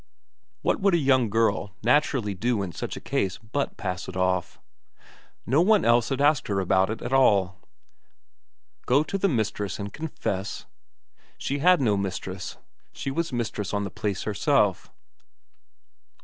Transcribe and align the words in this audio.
What 0.63 0.79
would 0.79 0.95
a 0.95 0.97
young 0.97 1.29
girl 1.29 1.75
naturally 1.83 2.33
do 2.33 2.63
in 2.63 2.71
such 2.71 2.97
a 2.97 2.99
case 2.99 3.37
but 3.37 3.77
pass 3.77 4.07
it 4.07 4.17
off? 4.17 4.59
No 5.45 5.61
one 5.61 5.85
else 5.85 6.09
had 6.09 6.19
asked 6.19 6.47
her 6.47 6.59
about 6.59 6.89
it 6.89 7.03
at 7.03 7.13
all. 7.13 7.59
Go 8.87 9.03
to 9.03 9.19
her 9.19 9.27
mistress 9.27 9.77
and 9.77 9.93
confess? 9.93 10.65
She 11.37 11.59
had 11.59 11.81
no 11.81 11.97
mistress; 11.97 12.57
she 12.91 13.11
was 13.11 13.31
mistress 13.31 13.75
on 13.75 13.83
the 13.83 13.91
place 13.91 14.23
herself. 14.23 14.91